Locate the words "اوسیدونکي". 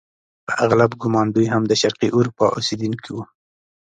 2.57-3.09